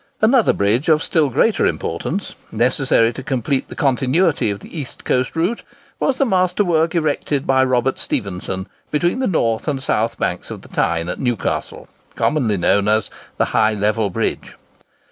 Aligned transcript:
Another 0.19 0.51
bridge, 0.51 0.89
of 0.89 1.03
still 1.03 1.29
greater 1.29 1.67
importance, 1.67 2.33
necessary 2.51 3.13
to 3.13 3.21
complete 3.21 3.67
the 3.67 3.75
continuity 3.75 4.49
of 4.49 4.59
the 4.59 4.75
East 4.75 5.03
Coast 5.05 5.35
route, 5.35 5.61
was 5.99 6.17
the 6.17 6.25
masterwork 6.25 6.95
erected 6.95 7.45
by 7.45 7.63
Robert 7.63 7.99
Stephenson 7.99 8.65
between 8.89 9.19
the 9.19 9.27
north 9.27 9.67
and 9.67 9.79
south 9.83 10.17
banks 10.17 10.49
of 10.49 10.63
the 10.63 10.69
Tyne 10.69 11.07
at 11.07 11.19
Newcastle, 11.19 11.87
commonly 12.15 12.57
known 12.57 12.87
as 12.87 13.11
the 13.37 13.45
High 13.53 13.75
Level 13.75 14.09
Bridge. 14.09 14.55